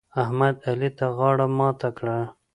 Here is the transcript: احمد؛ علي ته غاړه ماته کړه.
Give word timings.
احمد؛ 0.21 0.55
علي 0.69 0.89
ته 0.97 1.05
غاړه 1.17 1.47
ماته 1.57 1.89
کړه. 1.97 2.17